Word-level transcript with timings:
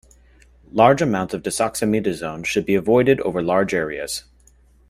Large 0.71 1.03
amounts 1.03 1.35
of 1.35 1.43
desoximetasone 1.43 2.43
should 2.47 2.65
be 2.65 2.73
avoided 2.73 3.21
over 3.21 3.39
large 3.39 3.71
areas. 3.71 4.23